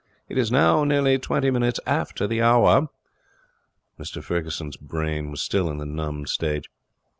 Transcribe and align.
It 0.29 0.39
is 0.39 0.51
now 0.51 0.83
nearly 0.83 1.19
twenty 1.19 1.51
minutes 1.51 1.79
after 1.85 2.25
the 2.25 2.41
hour.' 2.41 2.89
Mr 3.99 4.23
Ferguson's 4.23 4.75
brain 4.75 5.29
was 5.29 5.43
still 5.43 5.69
in 5.69 5.77
the 5.77 5.85
numbed 5.85 6.27
stage. 6.27 6.71